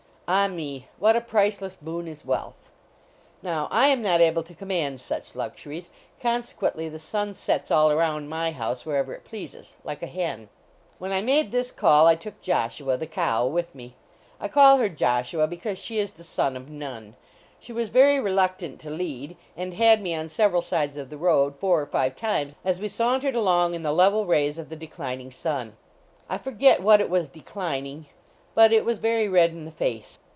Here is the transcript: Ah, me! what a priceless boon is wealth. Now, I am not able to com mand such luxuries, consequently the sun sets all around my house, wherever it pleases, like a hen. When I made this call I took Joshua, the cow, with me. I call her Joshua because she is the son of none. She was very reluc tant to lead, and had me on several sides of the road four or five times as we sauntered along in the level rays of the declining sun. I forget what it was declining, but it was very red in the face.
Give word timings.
Ah, 0.33 0.47
me! 0.47 0.87
what 0.97 1.17
a 1.17 1.19
priceless 1.19 1.75
boon 1.75 2.07
is 2.07 2.23
wealth. 2.23 2.71
Now, 3.43 3.67
I 3.69 3.87
am 3.89 4.01
not 4.01 4.21
able 4.21 4.43
to 4.43 4.53
com 4.55 4.69
mand 4.69 5.01
such 5.01 5.35
luxuries, 5.35 5.89
consequently 6.21 6.87
the 6.87 6.99
sun 6.99 7.33
sets 7.33 7.69
all 7.69 7.91
around 7.91 8.29
my 8.29 8.51
house, 8.51 8.85
wherever 8.85 9.11
it 9.11 9.25
pleases, 9.25 9.75
like 9.83 10.01
a 10.01 10.07
hen. 10.07 10.47
When 10.99 11.11
I 11.11 11.19
made 11.21 11.51
this 11.51 11.69
call 11.69 12.07
I 12.07 12.15
took 12.15 12.39
Joshua, 12.39 12.95
the 12.95 13.07
cow, 13.07 13.45
with 13.45 13.75
me. 13.75 13.95
I 14.39 14.47
call 14.47 14.77
her 14.77 14.87
Joshua 14.87 15.47
because 15.47 15.77
she 15.77 15.99
is 15.99 16.13
the 16.13 16.23
son 16.23 16.55
of 16.55 16.69
none. 16.69 17.17
She 17.59 17.73
was 17.73 17.89
very 17.89 18.15
reluc 18.23 18.55
tant 18.55 18.79
to 18.79 18.89
lead, 18.89 19.35
and 19.57 19.73
had 19.73 20.01
me 20.01 20.15
on 20.15 20.29
several 20.29 20.61
sides 20.61 20.95
of 20.95 21.09
the 21.09 21.17
road 21.17 21.57
four 21.57 21.81
or 21.81 21.85
five 21.85 22.15
times 22.15 22.55
as 22.63 22.79
we 22.79 22.87
sauntered 22.87 23.35
along 23.35 23.73
in 23.73 23.83
the 23.83 23.91
level 23.91 24.25
rays 24.25 24.57
of 24.57 24.69
the 24.69 24.77
declining 24.77 25.29
sun. 25.31 25.75
I 26.29 26.37
forget 26.37 26.81
what 26.81 27.01
it 27.01 27.09
was 27.09 27.27
declining, 27.27 28.05
but 28.53 28.73
it 28.73 28.83
was 28.83 28.97
very 28.97 29.29
red 29.29 29.49
in 29.51 29.63
the 29.63 29.71
face. 29.71 30.19